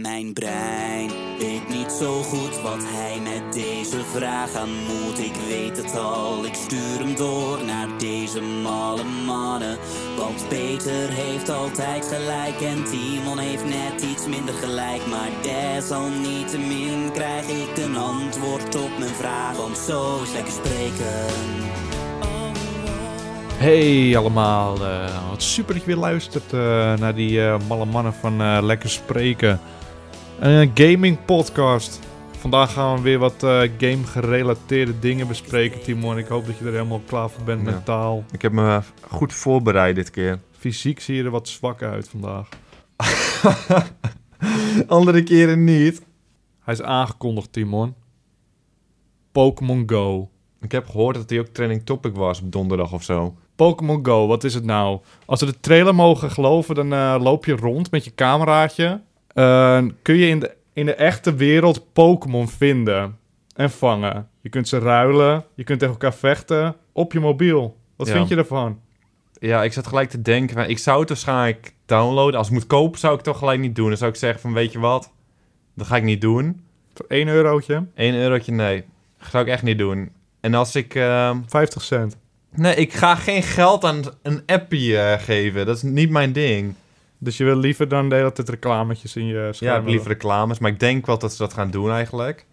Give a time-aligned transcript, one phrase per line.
[0.00, 5.18] Mijn brein weet niet zo goed wat hij met deze vraag aan moet.
[5.18, 9.78] Ik weet het al, ik stuur hem door naar deze malle mannen.
[10.16, 15.06] Want Peter heeft altijd gelijk en Timon heeft net iets minder gelijk.
[15.06, 19.56] Maar desalniettemin krijg ik een antwoord op mijn vraag.
[19.56, 21.74] Want zo is lekker spreken.
[23.58, 26.60] Hey allemaal, eh, wat super dat je weer luistert eh,
[26.94, 29.60] naar die eh, malle mannen van Lekker Spreken.
[30.40, 32.00] Een gaming podcast.
[32.38, 36.18] Vandaag gaan we weer wat eh, game gerelateerde dingen bespreken, Timon.
[36.18, 37.70] Ik hoop dat je er helemaal klaar voor bent Ja.
[37.70, 38.24] mentaal.
[38.32, 38.80] Ik heb me
[39.10, 40.38] goed voorbereid dit keer.
[40.58, 42.48] Fysiek zie je er wat zwak uit vandaag.
[44.86, 46.02] Andere keren niet.
[46.64, 47.94] Hij is aangekondigd, Timon.
[49.32, 50.30] Pokémon Go.
[50.60, 53.36] Ik heb gehoord dat hij ook trending topic was op donderdag of zo.
[53.56, 55.00] Pokémon Go, wat is het nou?
[55.26, 59.00] Als we de trailer mogen geloven, dan eh, loop je rond met je cameraatje.
[59.36, 63.16] Eh, kun je in de, in de echte wereld Pokémon vinden
[63.54, 64.28] en vangen.
[64.40, 67.76] Je kunt ze ruilen, je kunt tegen elkaar vechten op je mobiel.
[67.96, 68.12] Wat Ja.
[68.12, 68.80] vind je ervan?
[69.38, 72.38] Ja, ik zat gelijk te denken, van, ik zou het waarschijnlijk downloaden.
[72.38, 73.88] Als ik moet kopen, zou ik het toch gelijk niet doen.
[73.88, 75.12] Dan zou ik zeggen van, weet je wat?
[75.74, 76.60] Dat ga ik niet doen.
[76.94, 78.84] Voor 1 eurotje, 1 eurotje, nee.
[79.18, 80.10] Dat zou ik echt niet doen.
[80.40, 80.94] En als ik...
[80.94, 82.16] ehm, 50 cent.
[82.54, 85.66] Nee, ik ga geen geld aan een appie eh, geven.
[85.66, 86.74] Dat is niet mijn ding.
[87.26, 89.86] Dus je wil liever dan de hele tijd reclametjes in je Ja, scherm ik heb
[89.88, 90.58] liever reclames.
[90.58, 92.46] Maar ik denk wel dat ze dat gaan doen eigenlijk.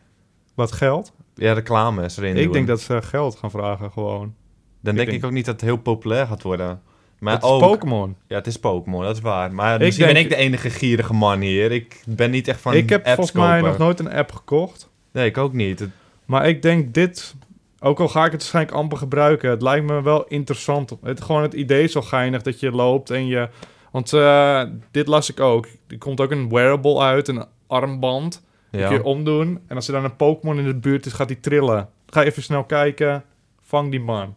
[0.55, 1.13] Wat geld?
[1.35, 2.53] Ja, reclames erin Ik doen.
[2.53, 4.19] denk dat ze geld gaan vragen gewoon.
[4.19, 6.81] Dan ik denk denk- ik ook niet dat het heel populair gaat worden.
[7.19, 7.49] Maar het is.
[7.49, 8.15] Pokémon.
[8.27, 9.53] Ja, het is Pokémon, dat is waar.
[9.53, 11.71] Maar Ik misschien denk- ben ik de enige gierige man hier.
[11.71, 13.67] Ik ben niet echt van Ik heb volgens mij kopen.
[13.69, 14.89] nog nooit een app gekocht.
[15.11, 15.79] Nee, ik ook niet.
[15.79, 15.89] Het-
[16.25, 17.35] Maar ik denk dit,
[17.79, 20.93] ook al ga ik het waarschijnlijk amper gebruiken, het lijkt me wel interessant.
[21.03, 23.49] Het, gewoon het idee is zo geinig dat je loopt en je...
[23.93, 25.67] Want eh, dit las ik ook.
[25.87, 28.43] Er komt ook een wearable uit, een armband.
[28.71, 28.87] Die ja.
[28.87, 29.59] kun je omdoen.
[29.67, 31.89] En als er dan een Pokémon in de buurt is, gaat die trillen.
[32.07, 33.23] Ga even snel kijken.
[33.61, 34.35] Vang die man.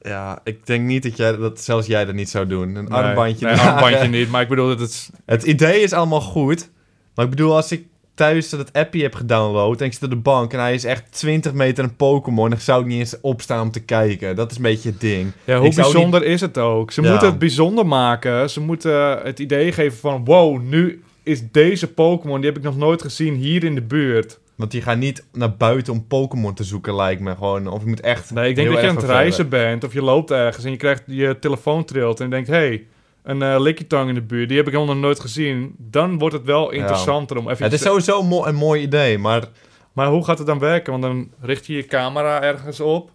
[0.00, 2.74] ja, ik denk niet dat, jij, dat zelfs jij dat niet zou doen.
[2.74, 3.46] Een Nee, armbandje.
[3.46, 4.30] Nee, armbandje niet.
[4.30, 5.10] Maar ik bedoel dat het...
[5.24, 6.70] Het idee is allemaal goed.
[7.14, 7.86] Maar ik bedoel, als ik
[8.18, 11.12] thuis dat appie heb gedownload en ik zit op de bank en hij is echt
[11.12, 14.36] 20 meter een Pokémon, dan zou ik niet eens opstaan om te kijken.
[14.36, 15.32] Dat is een beetje het ding.
[15.44, 16.90] Ja, hoe Ik bijzonder is het ook?
[16.90, 17.10] Ze Ja.
[17.10, 18.50] moeten het bijzonder maken.
[18.50, 20.24] Ze moeten het idee geven van...
[20.24, 24.38] Wow, nu is deze Pokémon, die heb ik nog nooit gezien, hier in de buurt.
[24.54, 27.66] Want die gaan niet naar buiten om Pokémon te zoeken, lijkt me gewoon.
[27.68, 28.30] Of je moet echt.
[28.30, 30.76] Nee, ik denk dat je aan het reizen bent of je loopt ergens en je
[30.76, 32.86] krijgt je telefoon trilt en je denkt, hé, hey,
[33.28, 35.74] een eh Lickitung in de buurt, die heb ik helemaal nog nooit gezien.
[35.78, 37.64] Dan wordt het wel interessanter om even...
[37.64, 39.48] Het is sowieso mo- een mooi idee, maar.
[39.92, 40.90] Maar hoe gaat het dan werken?
[40.90, 43.10] Want dan richt je je camera ergens op.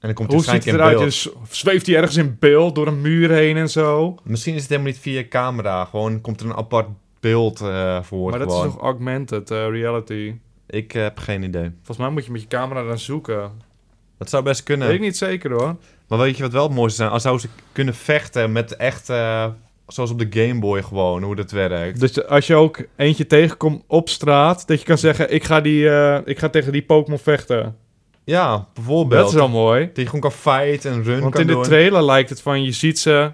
[0.00, 1.14] En dan komt Hoe ziet het eruit?
[1.14, 4.16] Je zweeft hij ergens in beeld door een muur heen en zo?
[4.22, 5.84] Misschien is het helemaal niet via camera.
[5.84, 6.88] Gewoon komt er een apart
[7.20, 8.30] beeld eh voor.
[8.30, 8.66] maar dat gewoon.
[8.66, 10.34] is nog augmented eh, reality.
[10.66, 11.70] Ik heb geen idee.
[11.76, 13.50] Volgens mij moet je met je camera dan zoeken.
[14.18, 14.86] Dat zou best kunnen.
[14.86, 15.76] Weet ik niet zeker hoor.
[16.08, 17.10] Maar weet je wat wel het mooiste zijn?
[17.10, 19.08] Als zou ze kunnen vechten met echt.
[19.08, 19.46] eh,
[19.86, 22.00] zoals op de Game Boy gewoon, hoe dat werkt.
[22.00, 25.88] Dus als je ook eentje tegenkomt op straat, dat je kan zeggen, ik ga, die,
[25.90, 27.76] eh, ik ga tegen die Pokémon vechten.
[28.24, 29.20] Ja, bijvoorbeeld.
[29.20, 29.86] Dat is wel mooi.
[29.86, 32.62] Dat je gewoon kan fight en run Want kan in de trailer lijkt het van,
[32.64, 33.32] je ziet ze,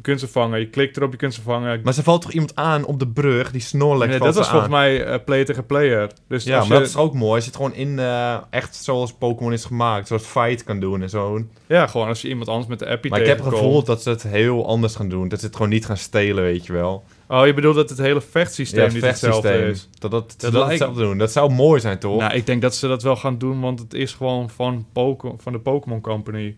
[0.00, 0.58] je kunt ze vangen.
[0.60, 1.80] Je klikt erop, je kunt ze vangen.
[1.84, 4.48] Maar ze valt toch iemand aan op de brug, die Snorlax Nee, valt dat was
[4.48, 6.10] volgens mij eh, player tegen player.
[6.28, 7.34] Dus Ja, maar je- dat is ook mooi.
[7.34, 11.02] Als je het gewoon in, eh, echt zoals Pokémon is gemaakt, zoals fight kan doen
[11.02, 11.44] en zo.
[11.66, 14.02] ja, gewoon als je iemand anders met de appie Maar ik heb het gevoel dat
[14.02, 15.28] ze het heel anders gaan doen.
[15.28, 17.04] Dat ze het gewoon niet gaan stelen, weet je wel.
[17.28, 19.88] Oh, je bedoelt dat het hele vechtsysteem Ja, niet hetzelfde is?
[19.98, 21.18] Dat dat, Dat dat, lijkt- hetzelfde doen.
[21.18, 22.18] Dat zou mooi zijn, toch?
[22.20, 25.32] Nou, ik denk dat ze dat wel gaan doen, want het is gewoon van, Poke-
[25.36, 26.56] van de Pokémon Company.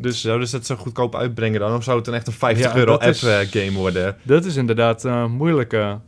[0.00, 1.74] Dus zouden ze het zo goedkoop uitbrengen dan?
[1.74, 4.16] Of zou het dan echt een 50 Ja, euro app is- eh, game worden?
[4.22, 6.00] Dat is inderdaad eh moeilijker.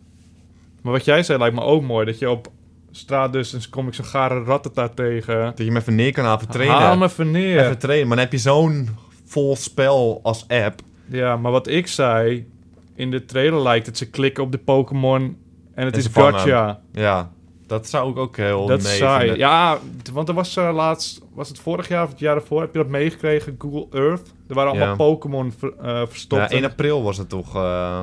[0.82, 2.06] Maar wat jij zei lijkt me ook mooi.
[2.06, 2.48] Dat je op
[2.90, 5.44] straat dus, dan kom ik zo'n gare rattata tegen.
[5.44, 6.76] Dat je hem even neer kan halen trainen.
[6.76, 7.60] Haal hem even neer.
[7.64, 8.06] Even trainen.
[8.08, 8.88] Maar dan heb je zo'n
[9.24, 10.80] vol spel als app.
[11.06, 12.48] Ja, maar wat ik zei,
[12.94, 15.36] in de trailer lijkt het, ze klikken op de Pokémon
[15.74, 16.80] en het En is gotcha.
[16.92, 17.30] Ja,
[17.70, 19.18] dat zou ik ook heel Dat nee saai.
[19.20, 19.38] vinden.
[19.38, 19.78] Ja,
[20.12, 22.78] want er was eh, laatst, was het vorig jaar of het jaar ervoor, heb je
[22.78, 23.54] dat meegekregen?
[23.58, 24.32] Google Earth.
[24.48, 24.94] Er waren allemaal Ja.
[24.96, 26.42] Pokémon ver- eh, verstopt.
[26.42, 27.54] Ja, En- 1 april was het toch?
[27.56, 28.00] eh,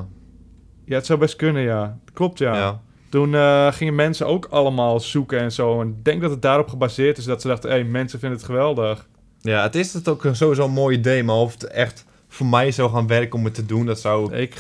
[0.86, 1.98] ja, het zou best kunnen, ja.
[2.14, 2.56] Klopt, ja.
[2.56, 2.82] ja.
[3.10, 3.34] Toen
[3.74, 5.82] gingen mensen ook allemaal zoeken en zo.
[5.82, 8.38] En ik denk dat het daarop gebaseerd is dat ze dachten, hé, hey, mensen vinden
[8.38, 9.08] het geweldig.
[9.42, 12.72] Ja, het is het ook sowieso een mooi idee, maar of het echt voor mij
[12.72, 14.34] zou gaan werken om het te doen, dat zou...
[14.36, 14.54] Ik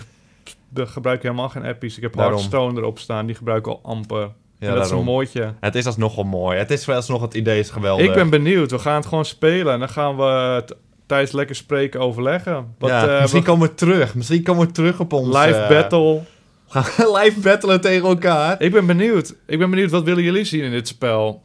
[0.74, 1.95] ge- gebruik helemaal geen appies.
[1.95, 2.33] Ik heb Daarom.
[2.33, 4.30] Hearthstone erop staan, die gebruik ik al amper.
[4.59, 5.54] Ja, en dat is een mooitje.
[5.59, 6.57] Het is alsnog wel mooi.
[6.57, 8.06] Het is wel alsnog het idee is geweldig.
[8.06, 8.71] Ik ben benieuwd.
[8.71, 9.74] We gaan het gewoon spelen.
[9.74, 10.75] En dan gaan we het
[11.06, 12.75] tijdens lekker spreken overleggen.
[12.80, 14.15] Ja, eh, misschien we- komen we terug.
[14.15, 15.27] Misschien komen we terug op ons...
[15.27, 16.21] live eh, battle.
[16.68, 18.62] Gaan we live battlen tegen elkaar?
[18.62, 19.36] Ik ben benieuwd.
[19.45, 21.44] Ik ben benieuwd, wat willen jullie zien in dit spel?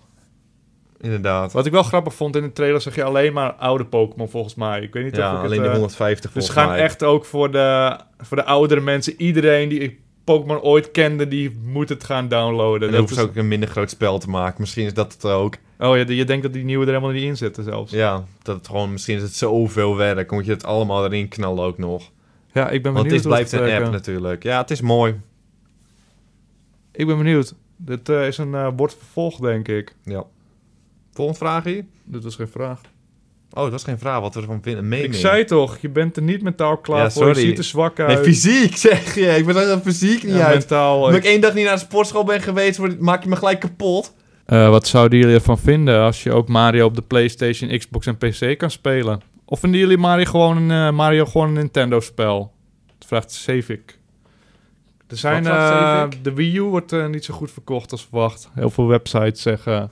[1.01, 1.53] Inderdaad.
[1.53, 4.55] Wat ik wel grappig vond, in de trailer zag je alleen maar oude Pokémon volgens
[4.55, 4.81] mij.
[4.81, 6.77] Ik weet niet of Ja, ik het, alleen die eh, 150 Dus ze volgens gaan
[6.77, 6.85] mij.
[6.87, 11.89] echt ook voor de, voor de oudere mensen, iedereen die Pokémon ooit kende, die moet
[11.89, 12.75] het gaan downloaden.
[12.75, 14.61] En dan Dat hoeven ze is- ook een minder groot spel te maken.
[14.61, 15.55] Misschien is dat het ook.
[15.79, 17.93] Oh ja, je denkt dat die nieuwe er helemaal niet in zitten zelfs.
[17.93, 20.31] Ja, dat het gewoon, misschien is het zoveel werk.
[20.31, 22.11] Moet je het allemaal erin knallen ook nog.
[22.53, 24.43] Ja, ik ben Want benieuwd het hoe blijft het een app natuurlijk.
[24.43, 25.21] Ja, het is mooi.
[26.93, 27.55] Ik ben benieuwd.
[27.77, 29.95] Dit eh, is een eh wordt vervolgd, denk ik.
[30.05, 30.25] Ja.
[31.13, 31.85] Volgende vraag hier.
[32.05, 32.81] Dit was geen vraag.
[33.55, 34.83] Oh, dat is geen vraag wat we ervan vinden.
[34.83, 35.13] Een mening.
[35.13, 37.29] Ik zei toch, je bent er niet mentaal klaar Ja, voor.
[37.29, 38.09] Je ziet er zwak uit.
[38.15, 39.27] Nee, fysiek zeg je.
[39.27, 40.59] Ik ben er fysiek niet Ja, uit.
[40.59, 40.97] mentaal.
[41.03, 44.15] Omdat ik één dag niet naar de sportschool ben geweest, maak je me gelijk kapot.
[44.45, 48.17] Eh, wat zouden jullie ervan vinden als je ook Mario op de PlayStation, Xbox en
[48.19, 49.21] PC kan spelen?
[49.45, 52.53] Of vinden jullie Mario gewoon een, eh, Mario gewoon een Nintendo-spel?
[52.99, 53.99] Dat vraagt Savic.
[55.09, 58.51] Er zijn, eh, de Wii U wordt niet zo goed verkocht als verwacht.
[58.55, 59.91] Heel veel websites zeggen...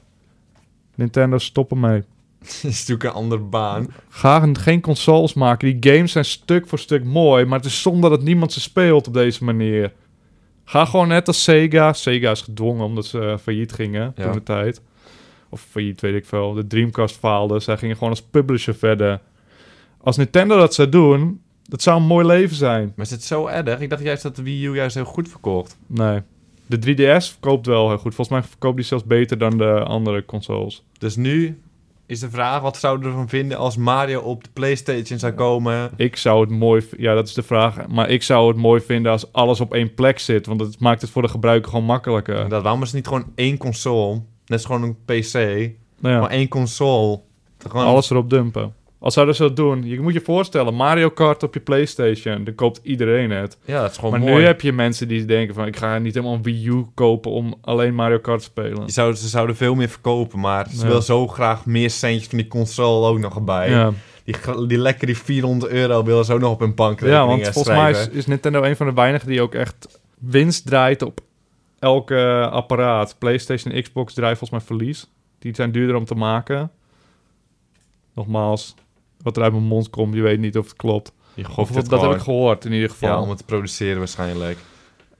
[0.94, 2.02] Nintendo, stop ermee.
[2.62, 3.86] is natuurlijk een andere baan.
[4.08, 5.78] Ga een- geen consoles maken.
[5.78, 9.06] Die games zijn stuk voor stuk mooi, maar het is zonde dat niemand ze speelt
[9.06, 9.92] op deze manier.
[10.64, 11.92] Ga gewoon net als Sega.
[11.92, 14.22] Sega is gedwongen omdat ze eh, failliet gingen Ja.
[14.24, 14.80] toen de tijd.
[15.48, 16.52] Of failliet, weet ik veel.
[16.52, 17.60] De Dreamcast faalde.
[17.60, 19.20] Zij gingen gewoon als publisher verder.
[20.00, 22.92] Als Nintendo dat zou doen, dat zou een mooi leven zijn.
[22.96, 23.80] Maar is het zo erg?
[23.80, 25.78] Ik dacht juist dat de Wii U juist heel goed verkocht.
[25.86, 26.20] Nee.
[26.66, 28.14] De 3DS verkoopt wel heel goed.
[28.14, 30.84] Volgens mij verkoopt die zelfs beter dan de andere consoles.
[30.98, 31.60] Dus nu
[32.10, 35.90] is de vraag, wat zouden we ervan vinden als Mario op de Playstation zou komen?
[35.96, 36.88] Ik zou het mooi...
[36.96, 37.86] Ja, dat is de vraag.
[37.88, 40.46] Maar ik zou het mooi vinden als alles op één plek zit.
[40.46, 42.48] Want dat maakt het voor de gebruiker gewoon makkelijker.
[42.48, 44.14] Dat, waarom is het niet gewoon één console?
[44.14, 45.34] Net als gewoon een PC.
[46.00, 47.20] Nou ja, Maar één console.
[47.58, 47.86] Gewoon...
[47.86, 48.74] alles erop dumpen.
[49.00, 49.84] Als zouden ze dat doen...
[49.86, 52.44] Je moet je voorstellen, Mario Kart op je Playstation.
[52.44, 53.58] Dan koopt iedereen het.
[53.64, 54.34] Ja, dat is gewoon maar mooi.
[54.34, 55.66] nu heb je mensen die denken van...
[55.66, 58.82] Ik ga niet helemaal een Wii U kopen om alleen Mario Kart te spelen.
[58.86, 60.86] Je zou, ze zouden veel meer verkopen, maar ze Ja.
[60.86, 63.70] wil zo graag meer centjes van die console ook nog erbij.
[63.70, 63.92] Ja,
[64.24, 67.46] Die, die lekker die 400 euro willen ze ook nog op hun bankrekening ja want
[67.46, 71.20] eh, volgens mij is, Nintendo een van de weinigen die ook echt winst draait op
[71.78, 73.16] elke apparaat.
[73.18, 75.10] PlayStation en Xbox draaien volgens mij verlies.
[75.38, 76.70] Die zijn duurder om te maken.
[78.14, 78.74] Nogmaals,
[79.22, 81.12] wat er uit mijn mond komt, je weet niet of het klopt.
[81.34, 83.08] Je Of, dat heb ik gehoord in ieder geval.
[83.08, 84.58] Ja, om het te produceren waarschijnlijk.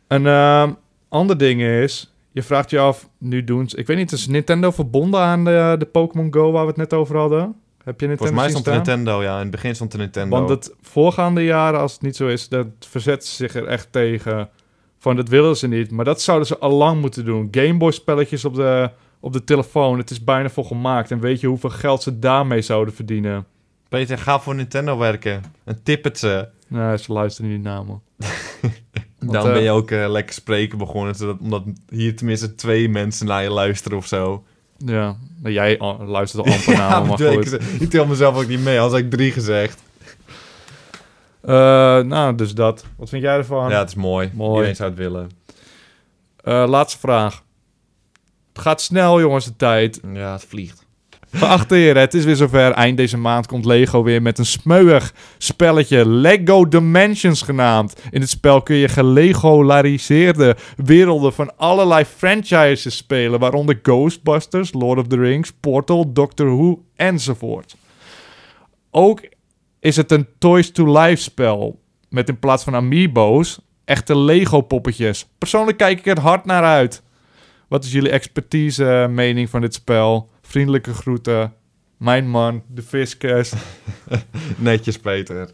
[0.06, 0.72] Een ehm,
[1.08, 3.76] ander ding is, je vraagt je af, nu doen ze...
[3.76, 6.92] Ik weet niet, is Nintendo verbonden aan de, de Pokémon Go waar we het net
[6.92, 7.54] over hadden?
[7.84, 8.70] Heb je Nintendo Volgens mij stond de?
[8.70, 9.34] Nintendo, ja.
[9.34, 10.36] In het begin stond de Nintendo.
[10.36, 13.92] Want het voorgaande jaren, als het niet zo is, dat verzet ze zich er echt
[13.92, 14.48] tegen.
[14.98, 15.90] Van, dat willen ze niet.
[15.90, 17.48] Maar dat zouden ze al lang moeten doen.
[17.50, 21.10] Gameboy spelletjes op de, op de telefoon, het is bijna voor gemaakt.
[21.10, 23.46] En weet je hoeveel geld ze daarmee zouden verdienen?
[23.90, 25.42] Peter, ga voor Nintendo werken.
[25.64, 26.48] En tip het ze.
[26.66, 27.94] Nee, ze luisteren niet naar me.
[29.32, 31.14] Dan eh, ben je ook eh, lekker spreken begonnen.
[31.14, 34.44] Zodat, omdat hier tenminste twee mensen naar je luisteren of zo.
[34.76, 37.52] Ja, nou, jij oh, luistert al amper naar me, maar goed.
[37.52, 38.80] ik, ik tel mezelf ook niet mee.
[38.80, 39.82] Als ik drie gezegd.
[41.40, 41.52] Eh,
[42.00, 42.84] nou, dus dat.
[42.96, 43.70] Wat vind jij ervan?
[43.70, 44.30] Ja, het is mooi.
[44.34, 44.50] Mooi.
[44.50, 45.30] Iedereen zou het willen.
[46.70, 47.42] Laatste vraag.
[48.52, 50.00] Het gaat snel, jongens, de tijd.
[50.12, 50.86] Ja, het vliegt.
[51.32, 52.72] Geachte heren, het is weer zover.
[52.72, 56.08] Eind deze maand komt Lego weer met een smeuig spelletje.
[56.08, 58.02] Lego Dimensions genaamd.
[58.10, 63.40] In het spel kun je gelegolariseerde werelden van allerlei franchises spelen.
[63.40, 67.76] Waaronder Ghostbusters, Lord of the Rings, Portal, Doctor Who enzovoort.
[68.90, 69.20] Ook
[69.80, 71.80] is het een Toys to Life spel.
[72.08, 75.28] Met in plaats van amiibo's echte Lego poppetjes.
[75.38, 77.02] Persoonlijk kijk ik er hard naar uit.
[77.68, 80.30] Wat is jullie expertise eh, mening van dit spel?
[80.50, 81.52] Vriendelijke groeten.
[81.96, 83.52] Mijn man, de Fiscus.
[84.56, 85.50] Netjes, Peter.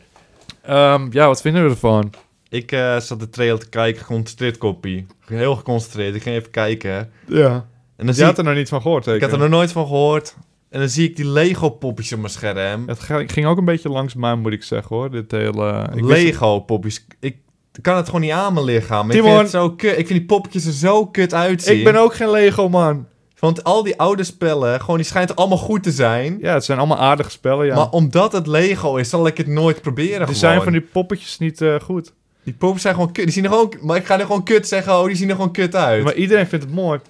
[0.62, 2.12] Ehm, ja, wat vinden we ervan?
[2.48, 5.06] Ik eh, zat de trailer te kijken, geconcentreerd kopie.
[5.26, 6.14] Heel geconcentreerd.
[6.14, 7.10] Ik ging even kijken.
[7.26, 7.50] Ja.
[7.52, 9.48] En dan Je zie had ik, er nog niet van gehoord, ik had er nog
[9.48, 10.36] nooit van gehoord.
[10.70, 12.88] En dan zie ik die Lego popjes op mijn scherm.
[12.88, 15.10] Het ging ook een beetje langs mij, moet ik zeggen, hoor.
[15.10, 15.88] Dit hele...
[15.94, 17.06] ik wist- Lego popjes.
[17.20, 17.36] Ik
[17.82, 19.10] kan het gewoon niet aan mijn lichaam.
[19.10, 19.28] Ik Timon.
[19.30, 19.90] vind, het zo kut.
[19.90, 21.78] ik vind die poppetjes er zo kut uitzien.
[21.78, 23.06] Ik ben ook geen Lego-man.
[23.38, 26.38] Want al die oude spellen, gewoon, die schijnt allemaal goed te zijn.
[26.40, 27.74] Ja, het zijn allemaal aardige spellen, ja.
[27.74, 30.34] Maar omdat het Lego is, zal ik het nooit proberen er gewoon.
[30.34, 32.12] zijn van die poppetjes niet eh, goed.
[32.44, 33.24] Die popjes zijn gewoon kut.
[33.24, 33.72] Die zien er gewoon...
[33.80, 36.04] Maar ik ga er gewoon kut zeggen, oh, die zien er gewoon kut uit.
[36.04, 37.00] Maar iedereen vindt het mooi.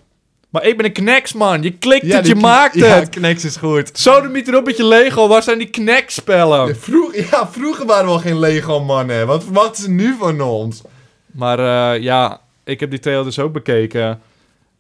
[0.51, 1.63] Maar ik ben een Knex, man.
[1.63, 3.09] Je klikt het, die je kn- maakt Ja, het.
[3.09, 3.91] Knex is goed.
[3.99, 5.29] Zo de niet erop met je Lego.
[5.29, 6.67] Waar zijn die Knex-spellen?
[6.67, 9.27] Ja, vroeg, ja, vroeger waren we al geen Lego-mannen.
[9.27, 10.83] Wat verwachten ze nu van ons?
[11.27, 11.59] Maar
[11.95, 14.21] eh, ja, ik heb die trailer dus ook bekeken.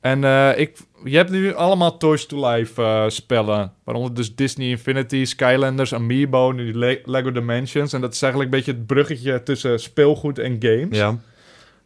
[0.01, 3.73] En eh, ik, je hebt nu allemaal Toys to Life eh, spellen.
[3.85, 7.93] Waaronder dus Disney Infinity, Skylanders, Amiibo, nu die Le- Lego Dimensions.
[7.93, 10.97] En dat is eigenlijk een beetje het bruggetje tussen speelgoed en games.
[10.97, 11.19] Ja.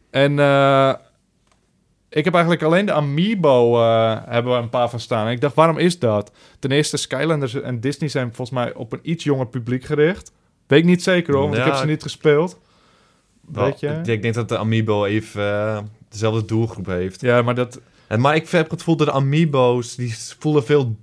[0.09, 0.93] En eh,
[2.09, 5.25] ik heb eigenlijk alleen de Amiibo eh, hebben we een paar van staan.
[5.25, 6.31] En ik dacht, waarom is dat?
[6.59, 10.31] Ten eerste, Skylanders en Disney zijn volgens mij op een iets jonger publiek gericht.
[10.67, 12.59] Weet ik niet zeker hoor, want ik heb ze niet gespeeld.
[13.47, 14.01] Wel, Weet je?
[14.03, 17.21] Ik, denk dat de Amiibo even dezelfde doelgroep heeft.
[17.21, 17.81] Ja, maar dat...
[18.11, 20.95] En, maar ik heb het gevoel dat de Amiibo's, die voelen veel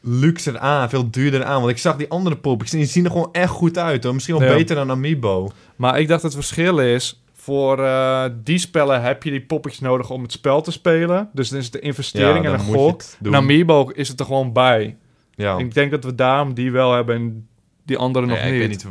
[0.00, 1.58] luxer aan, veel duurder aan.
[1.60, 4.14] Want ik zag die andere poppetjes en die zien er gewoon echt goed uit hoor.
[4.14, 4.54] Misschien wel Ja.
[4.54, 5.50] beter dan Amiibo.
[5.76, 7.22] Maar ik dacht het verschil is...
[7.34, 11.28] Voor eh, die spellen heb je die poppetjes nodig om het spel te spelen.
[11.32, 13.02] Dus dan is het de investering en een gok.
[13.22, 13.34] En.
[13.34, 14.96] Amiibo is het er gewoon bij.
[15.34, 15.58] Ja.
[15.58, 17.48] Ik denk dat we daarom die wel hebben en
[17.84, 18.52] die andere nog niet.
[18.52, 18.86] Ik weet niet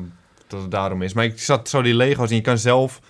[0.48, 1.14] dat het daarom is.
[1.14, 3.02] Maar ik zat zo die Lego's en je kan zelf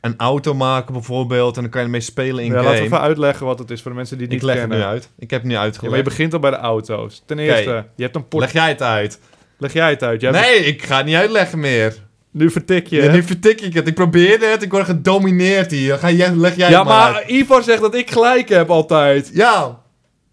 [0.00, 1.56] een auto maken bijvoorbeeld.
[1.56, 2.64] En dan kan je ermee spelen in Ja, game.
[2.64, 4.60] laten we even uitleggen wat het is voor de mensen die het ik niet leg
[4.60, 5.08] het nu uit.
[5.18, 5.96] Ik heb het nu Ja, maar uitgelegd.
[5.96, 7.22] je begint al bij de auto's.
[7.26, 8.42] Ten eerste, je hebt een port...
[8.44, 9.18] Leg jij het uit?
[9.58, 10.20] Leg jij het uit?
[10.20, 11.94] Jij hebt- Nee, ik ga het niet uitleggen meer.
[12.30, 13.02] Nu vertik je.
[13.02, 13.86] Ja, nu vertik ik het.
[13.88, 14.62] Ik probeerde het.
[14.62, 15.98] Ik word gedomineerd hier.
[15.98, 17.30] Ga jij, leg jij Ja, het maar, maar.
[17.30, 19.30] Ivar zegt dat ik gelijk heb altijd.
[19.34, 19.80] Ja.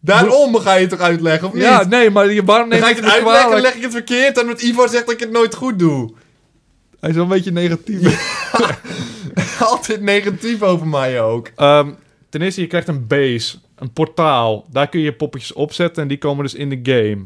[0.02, 1.64] Daarom ga je het toch uitleggen, of niet?
[1.64, 3.64] Ja, nee, maar je, waarom dan neem ga ik het het niet uitleggen en kwalijk?
[3.66, 4.38] leg ik het verkeerd.
[4.40, 6.14] En met Ivo zegt dat ik het nooit goed doe.
[7.00, 8.02] Hij is wel een beetje negatief.
[9.72, 11.52] Altijd negatief over mij ook.
[11.56, 11.92] Ehm,
[12.30, 14.66] ten eerste, je krijgt een base, een portaal.
[14.72, 17.26] Daar kun je poppetjes opzetten en die komen dus in de game.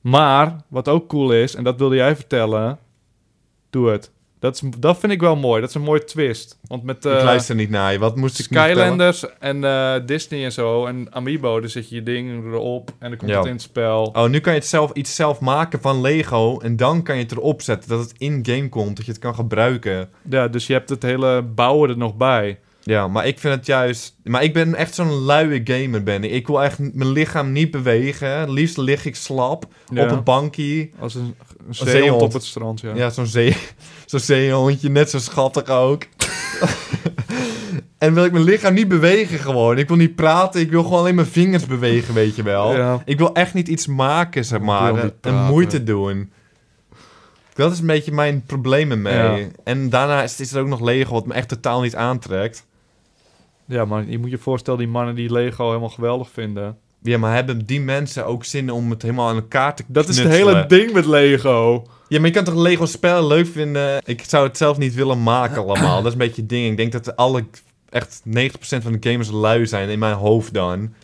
[0.00, 2.78] Maar, wat ook cool is, en dat wilde jij vertellen,
[3.70, 4.10] doe het.
[4.44, 5.60] Dat, is, dat vind ik wel mooi.
[5.60, 6.58] Dat is een mooie twist.
[6.66, 7.98] Want met ik eh, luister niet naar je.
[7.98, 8.44] Wat moest ik?
[8.44, 13.08] Skylanders en eh, Disney en zo en Amiibo, dan zet je je ding erop en
[13.08, 13.36] dan komt Ja.
[13.36, 14.04] het in het spel.
[14.12, 16.58] Oh, nu kan je het zelf, iets zelf maken van Lego.
[16.58, 18.96] En dan kan je het erop zetten dat het in-game komt.
[18.96, 20.08] Dat je het kan gebruiken.
[20.30, 22.58] Ja, dus je hebt het hele bouwen er nog bij.
[22.84, 24.16] Ja, maar ik vind het juist...
[24.24, 26.30] Maar ik ben echt zo'n luie gamer ben ik.
[26.30, 28.38] Ik wil echt mijn lichaam niet bewegen.
[28.38, 30.04] Het liefst lig ik slap Ja.
[30.04, 30.90] op een bankje.
[30.98, 31.34] Als een,
[31.68, 31.96] een zeehond.
[31.96, 32.94] zeehond op het strand, ja.
[32.94, 33.56] Ja, zo'n zee,
[34.06, 34.90] zo'n zeehondje.
[34.90, 36.02] Net zo schattig ook.
[37.98, 39.78] en wil ik mijn lichaam niet bewegen gewoon.
[39.78, 40.60] Ik wil niet praten.
[40.60, 42.76] Ik wil gewoon alleen mijn vingers bewegen, weet je wel.
[42.76, 43.02] Ja.
[43.04, 45.10] Ik wil echt niet iets maken, zeg maar.
[45.20, 46.32] En moeite doen.
[47.54, 49.14] Dat is een beetje mijn probleem ermee.
[49.42, 49.46] Ja.
[49.64, 52.66] En daarna is, is er ook nog Lego, wat me echt totaal niet aantrekt.
[53.66, 56.78] Ja, maar je moet je voorstellen, die mannen die Lego helemaal geweldig vinden.
[57.02, 60.18] Ja, maar hebben die mensen ook zin om het helemaal aan elkaar te Dat is
[60.18, 61.86] het hele ding met Lego.
[62.08, 64.02] Ja, maar je kan toch Lego spellen leuk vinden?
[64.04, 65.96] Ik zou het zelf niet willen maken allemaal.
[65.96, 66.70] Dat is een beetje het ding.
[66.70, 67.44] Ik denk dat alle,
[67.88, 70.94] echt 90% van de gamers lui zijn, in mijn hoofd dan.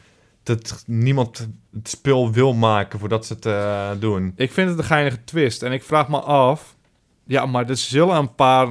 [0.42, 4.32] Dat niemand het spel wil maken voordat ze het eh, doen.
[4.36, 5.62] Ik vind het een geinige twist.
[5.62, 6.76] En ik vraag me af...
[7.26, 8.68] Ja, maar er zullen een paar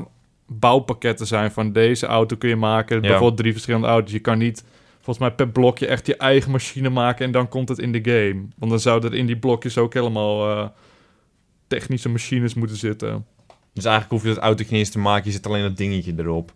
[0.50, 3.02] bouwpakketten zijn van deze auto kun je maken.
[3.02, 4.12] Bijvoorbeeld drie verschillende auto's.
[4.12, 4.64] Je kan niet
[4.96, 8.00] volgens mij per blokje echt je eigen machine maken en dan komt het in de
[8.04, 8.46] game.
[8.58, 10.68] Want dan zouden er in die blokjes ook helemaal eh,
[11.68, 13.26] technische machines moeten zitten.
[13.74, 15.26] Dus eigenlijk hoef je dat autootje niet eens te maken.
[15.26, 16.54] Je zet alleen dat dingetje erop.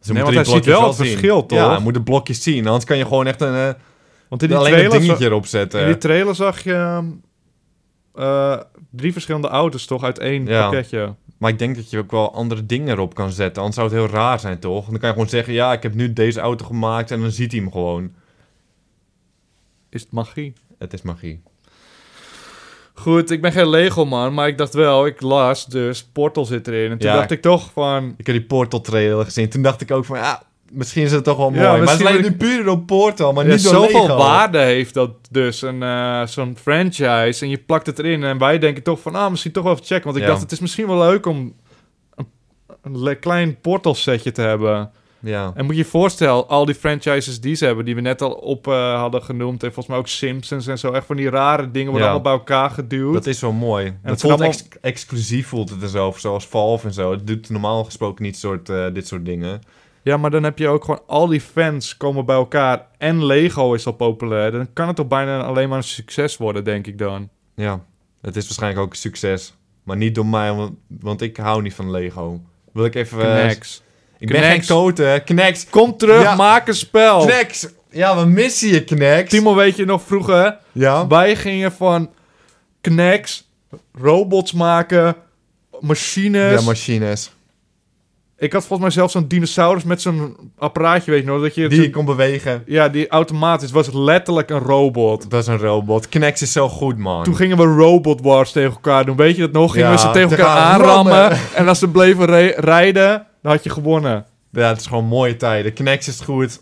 [0.00, 1.58] Ze Nee, moeten want hij ziet wel het verschil, toch?
[1.58, 2.66] Ja, je moet de blokjes zien.
[2.66, 3.74] Anders kan je gewoon echt een, eh,
[4.28, 5.80] Want in die, alleen een dingetje erop zetten.
[5.80, 7.02] in die trailer zag je
[8.14, 8.56] eh,
[8.90, 10.62] drie verschillende auto's toch uit één Ja.
[10.62, 11.14] pakketje.
[11.38, 13.56] Maar ik denk dat je ook wel andere dingen erop kan zetten.
[13.62, 14.84] Anders zou het heel raar zijn, toch?
[14.88, 17.52] Dan kan je gewoon zeggen, ja, ik heb nu deze auto gemaakt en dan ziet
[17.52, 18.12] hij hem gewoon.
[19.88, 20.52] Is het magie?
[20.78, 21.42] Het is magie.
[22.94, 26.90] Goed, ik ben geen Lego-man, maar ik dacht wel, ik las dus, Portal zit erin.
[26.90, 27.16] En toen Ja.
[27.16, 29.48] dacht ik toch van, Ik heb die Portal trailer gezien.
[29.48, 31.82] Toen dacht ik ook van, ja, misschien is het toch wel Ja, mooi.
[31.82, 34.16] maar het wil nu puur door Portal, maar ja, niet door zoveel Lego.
[34.16, 37.44] waarde heeft dat dus, een, eh, zo'n franchise.
[37.44, 39.84] En je plakt het erin en wij denken toch van, ah, misschien toch wel even
[39.84, 40.04] checken.
[40.04, 40.28] Want ik Ja.
[40.28, 41.54] dacht, het is misschien wel leuk om
[42.16, 42.26] een,
[42.82, 44.90] een le- klein Portal-setje te hebben.
[45.20, 45.52] Ja.
[45.54, 48.30] En moet je je voorstellen, al die franchises die ze hebben, die we net al
[48.32, 49.62] op eh, hadden genoemd.
[49.62, 50.92] En volgens mij ook Simpsons en zo.
[50.92, 52.12] Echt van die rare dingen worden Ja.
[52.14, 53.12] allemaal bij elkaar geduwd.
[53.14, 53.84] Dat is wel mooi.
[53.84, 57.10] dat het voelt ex- exclusief voelt het er zo, zoals Valve en zo.
[57.10, 59.60] Het doet normaal gesproken niet soort, eh, dit soort dingen.
[60.08, 62.86] Ja, maar dan heb je ook gewoon al die fans komen bij elkaar.
[62.98, 64.50] En Lego is al populair.
[64.52, 67.28] Dan kan het toch bijna alleen maar een succes worden, denk ik dan.
[67.54, 67.80] Ja,
[68.20, 69.54] het is waarschijnlijk ook een succes.
[69.82, 72.40] Maar niet door mij, want, ik hou niet van Lego.
[72.72, 73.20] Wil ik even...
[73.36, 73.82] eh, Knex.
[74.18, 74.66] ik ben geen Knex.
[74.66, 75.22] kote.
[75.24, 75.66] Knex.
[75.70, 76.34] Kom terug, Ja.
[76.34, 77.24] maak een spel.
[77.26, 77.68] Knex.
[77.90, 79.30] Ja, we missen je, Knex.
[79.30, 80.58] Timo, weet je nog vroeger?
[80.72, 81.06] Ja.
[81.06, 82.10] Wij gingen van
[82.80, 83.48] Knex,
[83.92, 85.16] robots maken,
[85.80, 86.60] machines.
[86.60, 87.32] Ja, machines.
[88.38, 91.40] Ik had volgens mij zelfs zo'n dinosaurus met zo'n apparaatje, weet je nog?
[91.42, 92.62] Dat je Die kon bewegen.
[92.66, 95.30] Ja, die automatisch was letterlijk een robot.
[95.30, 96.08] Dat is een robot.
[96.08, 97.24] Knex is zo goed, man.
[97.24, 99.16] Toen gingen we Robot Wars tegen elkaar doen.
[99.16, 99.72] Weet je dat nog?
[99.72, 101.12] Gingen Ja, we ze tegen te elkaar aanrammen.
[101.12, 101.38] rammen.
[101.54, 102.26] En als ze bleven
[102.60, 104.26] rijden, dan had je gewonnen.
[104.52, 105.72] Ja, het is gewoon mooie tijden.
[105.72, 106.60] Knex is goed.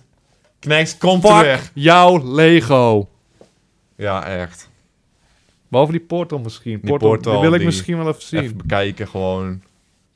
[0.61, 1.71] Knex, kom Fuck terug.
[1.75, 3.09] jouw Lego.
[3.97, 4.69] Ja, echt.
[5.69, 6.79] Behalve die portal misschien.
[6.81, 8.43] Die Portal, portal, die wil ik die- misschien wel even zien.
[8.43, 9.63] Even bekijken gewoon.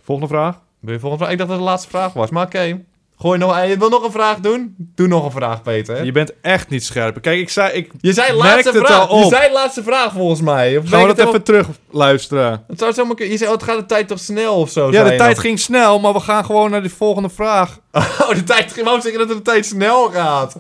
[0.03, 0.61] Volgende vraag.
[0.81, 1.33] Ben je volgende vraag?
[1.33, 2.81] Ik dacht dat het de laatste vraag was, maar oké.
[3.19, 3.57] Gooi nog...
[3.57, 4.75] eh, Je wil nog een vraag doen?
[4.79, 6.05] Doe nog een vraag, Peter.
[6.05, 7.23] Je bent echt niet scherp.
[7.23, 7.73] Kijk, ik zei...
[7.73, 9.11] Ik Je zei laatste vraag.
[9.11, 10.77] Je zei laatste vraag volgens mij.
[10.77, 12.65] Of ben Gaan we dat even terug luisteren?
[12.69, 13.23] Het zou zomaar.
[13.23, 14.91] Je zei, oh, het gaat de tijd toch snel of zo?
[14.91, 15.41] Ja, de tijd nog.
[15.41, 17.79] ging snel, maar we gaan gewoon naar de volgende vraag.
[18.21, 18.85] Oh, de tijd ging...
[18.85, 20.57] Waarom zeg je dat de tijd snel gaat?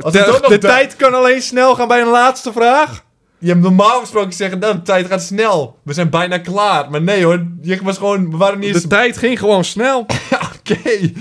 [0.00, 3.04] Als De, de tijd kan alleen snel gaan bij een laatste vraag.
[3.38, 5.78] Je hebt normaal gesproken zeggen, nou, de tijd gaat snel.
[5.82, 6.90] We zijn bijna klaar.
[6.90, 8.30] Maar nee hoor, je was gewoon...
[8.30, 8.82] We waren niet eens...
[8.82, 10.06] De tijd ging gewoon snel.
[10.58, 11.12] Oké.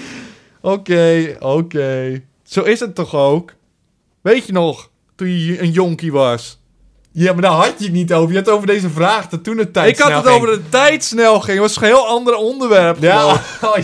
[0.62, 2.22] Oké, oké.
[2.44, 3.54] Zo is het toch ook?
[4.22, 6.60] Weet je nog, toen je een jonkie was?
[7.12, 8.30] Ja, maar daar had je het niet over.
[8.30, 10.36] Je had het over deze vraag, dat toen de tijd ik had het ging.
[10.36, 11.60] over de tijd snel ging.
[11.60, 12.98] Het was een heel ander onderwerp.
[13.02, 13.74] Ja, gewoon.
[13.74, 13.78] oh,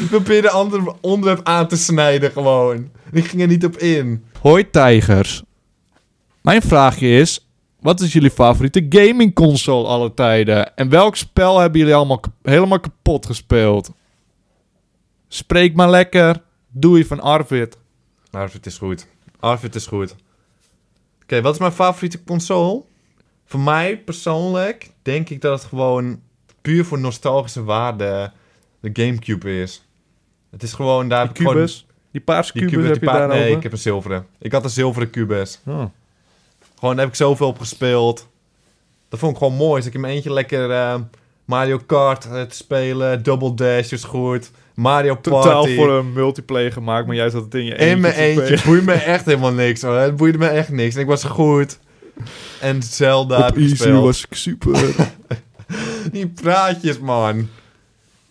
[0.00, 2.90] je probeerde een ander onderwerp aan te snijden gewoon.
[3.12, 4.24] Ik ging er niet op in.
[4.40, 5.42] Hoi tijgers.
[6.44, 7.48] Mijn vraagje is...
[7.80, 10.76] Wat is jullie favoriete gamingconsole alle tijden?
[10.76, 13.90] En welk spel hebben jullie allemaal helemaal kapot gespeeld?
[15.28, 16.42] Spreek maar lekker.
[16.68, 17.78] Doei van Arvid.
[18.30, 19.06] Arvid is goed.
[19.40, 20.14] Arvid is goed.
[21.22, 22.82] Oké, wat is mijn favoriete console?
[23.44, 26.20] Voor mij persoonlijk denk ik dat het gewoon
[26.62, 28.32] puur voor nostalgische waarde
[28.80, 29.84] de Gamecube is.
[30.50, 31.22] Het is gewoon daar...
[31.22, 31.86] Die ik gewoon- kubus.
[32.10, 33.44] Die paarse Die kubus kubus, heb die je pa- daarover?
[33.44, 34.26] Nee, ik heb een zilveren.
[34.38, 35.60] Ik had een zilveren kubus.
[35.66, 35.84] Oh.
[36.84, 38.28] Gewoon, daar heb ik zoveel op gespeeld.
[39.08, 39.76] Dat vond ik gewoon mooi.
[39.76, 40.94] Dus ik in mijn eentje lekker eh,
[41.44, 43.22] Mario Kart eh, te spelen.
[43.22, 44.50] Double Dash is goed.
[44.74, 45.48] Mario Party.
[45.48, 48.54] Totaal voor een multiplayer gemaakt, maar jij zat het in je eentje In mijn eentje.
[48.54, 49.94] Het boeide me echt helemaal niks hoor.
[49.94, 50.94] Het boeide me echt niks.
[50.94, 51.78] En ik was goed.
[52.60, 54.04] En Zelda heb Op easy gespeeld.
[54.04, 54.94] was ik super.
[56.12, 57.48] Die praatjes man.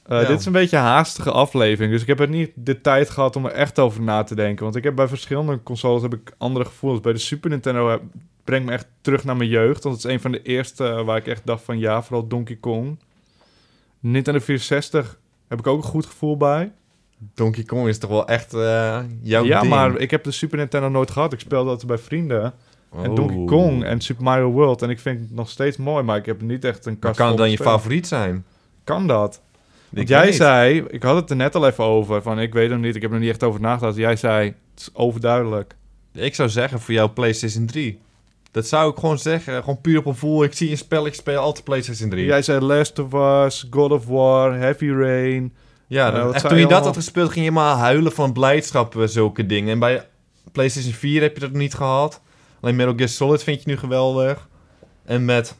[0.05, 0.27] Eh, Ja.
[0.27, 3.35] Dit is een beetje een haastige aflevering, dus ik heb er niet de tijd gehad
[3.35, 4.63] om er echt over na te denken.
[4.63, 7.01] Want ik heb bij verschillende consoles heb ik andere gevoelens.
[7.01, 8.01] Bij de Super Nintendo heb,
[8.43, 9.83] brengt me echt terug naar mijn jeugd.
[9.83, 12.27] Want het is een van de eerste eh, waar ik echt dacht van ja, vooral
[12.27, 12.99] Donkey Kong.
[13.99, 16.71] Nintendo 64 heb ik ook een goed gevoel bij.
[17.33, 19.73] Donkey Kong is toch wel echt eh, jouw ja, ding.
[19.73, 21.33] maar ik heb de Super Nintendo nooit gehad.
[21.33, 22.43] Ik speelde altijd bij vrienden.
[22.43, 23.15] En Oh.
[23.15, 24.81] Donkey Kong en Super Mario World.
[24.81, 27.27] En ik vind het nog steeds mooi, maar ik heb niet echt een kast kan
[27.27, 28.45] het dan je favoriet zijn?
[28.83, 29.41] Kan dat?
[29.89, 30.35] Want jij niet.
[30.35, 33.01] zei, ik had het er net al even over, van ik weet het niet, ik
[33.01, 33.95] heb er niet echt over nagedacht.
[33.95, 35.75] Jij zei, het is overduidelijk.
[36.13, 37.99] Ik zou zeggen voor jou PlayStation 3.
[38.53, 39.59] Dat zou ik gewoon zeggen.
[39.59, 40.43] Gewoon puur op een gevoel.
[40.43, 42.25] Ik zie een spelletje spelen, altijd PlayStation 3.
[42.25, 43.13] Jij zei Last of
[43.45, 45.53] Us, God of War, Heavy Rain.
[45.87, 48.95] ja, eh, echt, toen je je dat had gespeeld, ging je maar huilen van blijdschap,
[48.97, 49.71] eh, zulke dingen.
[49.73, 50.07] En bij
[50.51, 52.21] PlayStation 4 heb je dat niet gehad.
[52.61, 54.47] Alleen Metal Gear Solid vind je nu geweldig.
[55.05, 55.55] En met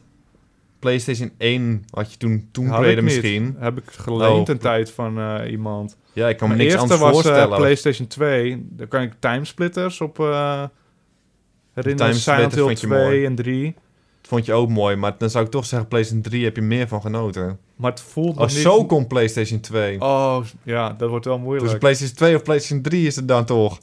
[0.78, 2.16] PlayStation 1 had je
[2.52, 3.04] toen Had ik niet.
[3.04, 3.56] misschien.
[3.58, 4.54] Heb ik geleend Oh.
[4.54, 5.96] een tijd van eh, iemand.
[6.12, 7.58] Ja, ik kan me niks eerste anders was voorstellen.
[7.58, 8.66] PlayStation 2.
[8.70, 10.18] Daar kan ik timesplitters op
[11.82, 13.24] Timesplitters Silent Hill vond je 2 mooi.
[13.24, 13.74] en 3.
[14.20, 16.62] Dat vond je ook mooi, maar dan zou ik toch zeggen PlayStation 3 heb je
[16.62, 17.58] meer van genoten.
[17.76, 18.50] Maar het voelt Oh, niet...
[18.50, 20.00] zo komt PlayStation 2.
[20.00, 21.70] Oh, ja, dat wordt wel moeilijk.
[21.70, 23.78] dus PlayStation 2 of PlayStation 3 is het dan toch?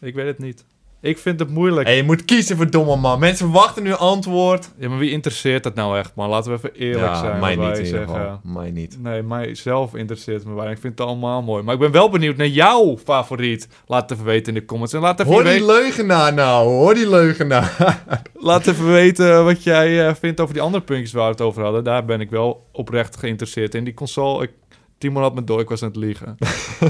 [0.00, 0.64] Ik weet het niet.
[1.02, 1.88] Ik vind het moeilijk.
[1.88, 3.18] Je moet kiezen voor domme man.
[3.18, 4.70] Mensen wachten nu antwoord.
[4.78, 6.28] Ja, maar wie interesseert dat nou echt, man?
[6.28, 7.40] Laten we even eerlijk zijn.
[7.40, 8.40] mij niet in ieder geval.
[8.42, 9.02] Mij niet.
[9.02, 10.74] Nee, mijzelf interesseert me weinig.
[10.74, 11.62] Ik vind het allemaal mooi.
[11.62, 13.68] Maar ik ben wel benieuwd naar jouw favoriet.
[13.86, 14.92] Laat het even weten in de comments.
[14.92, 18.02] En laat even, Hoor die weten, leugenaar nou, hoor die leugenaar.
[18.34, 21.62] laat even weten wat jij eh, vindt over die andere puntjes waar we het over
[21.62, 21.84] hadden.
[21.84, 23.84] Daar ben ik wel oprecht geïnteresseerd in.
[23.84, 24.50] Die console, ik,
[24.98, 26.36] Timon had me door, ik was aan het liegen.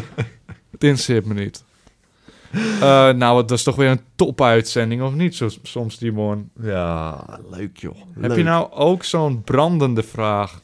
[0.70, 1.64] het interesseert me niet.
[2.52, 5.34] Eh, nou, het was toch weer een top-uitzending, of niet?
[5.34, 6.50] Zo, soms, Timon.
[6.62, 7.96] Ja, leuk joh.
[8.20, 10.60] Heb je nou ook zo'n brandende vraag?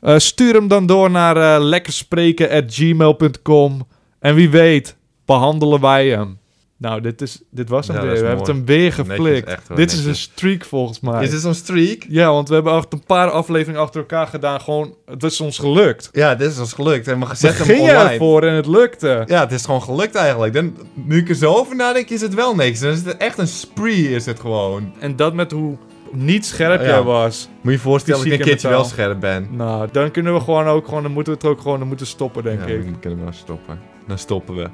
[0.00, 3.86] Eh, stuur hem dan door naar eh lekkerspreken.gmail.com.
[4.18, 6.38] En wie weet, behandelen wij hem.
[6.78, 8.10] Nou, dit, is, dit was hem Ja, weer.
[8.12, 9.58] We hebben het hem weer geflikt.
[9.74, 11.22] dit is een streak volgens mij.
[11.22, 12.04] Is dit zo'n streak?
[12.08, 14.60] Ja, want we hebben echt een paar afleveringen achter elkaar gedaan.
[14.60, 16.08] Gewoon, het is ons gelukt.
[16.12, 17.08] Ja, dit is ons gelukt.
[17.08, 17.98] En we gezet hem online.
[18.10, 19.22] ervoor en het lukte.
[19.26, 20.52] Ja, het is gewoon gelukt eigenlijk.
[20.54, 22.80] Dan, nu ik er zo over nadenk, is het wel niks.
[22.80, 24.92] Dan is het echt een spree, is het gewoon.
[24.98, 25.76] En dat met hoe
[26.12, 26.86] niet scherp Ja.
[26.86, 27.48] jij was.
[27.60, 29.48] Moet je je voorstellen dat ik een keertje wel scherp ben.
[29.50, 32.06] Nou, dan kunnen we gewoon ook gewoon, dan moeten we het ook gewoon dan moeten
[32.06, 32.84] stoppen, denk ja, ik.
[32.84, 33.80] dan kunnen we wel stoppen.
[34.06, 34.68] Dan stoppen we.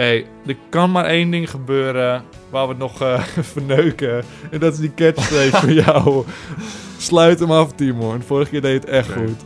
[0.00, 3.22] Hey, er kan maar één ding gebeuren waar we het nog eh,
[3.54, 4.24] verneuken.
[4.50, 6.24] En dat is die catchphrase van jou.
[6.98, 8.22] Sluit hem af, Timon.
[8.22, 9.44] Vorige keer deed het echt goed.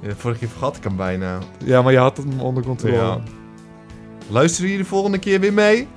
[0.00, 1.38] Ja, vorige keer vergat ik hem bijna.
[1.64, 2.94] Ja, maar je had hem onder controle.
[2.94, 3.20] Ja.
[4.28, 5.88] Luisteren jullie de volgende keer weer mee?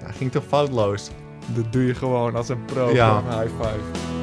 [0.00, 1.10] Ja, ging toch foutloos?
[1.46, 2.90] Dat doe je gewoon als een pro.
[2.90, 3.16] Ja.
[3.16, 4.13] Een high five.